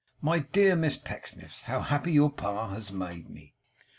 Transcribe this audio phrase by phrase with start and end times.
[0.19, 3.53] My dear Miss Pecksniffs, how happy your Pa has made me!